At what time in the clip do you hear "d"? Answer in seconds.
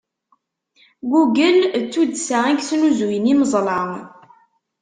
1.83-1.85